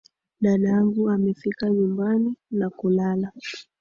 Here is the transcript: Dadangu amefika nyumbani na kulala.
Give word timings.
Dadangu 0.41 1.09
amefika 1.09 1.69
nyumbani 1.69 2.35
na 2.51 2.69
kulala. 2.69 3.31